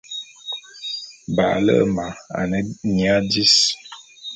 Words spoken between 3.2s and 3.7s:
dis.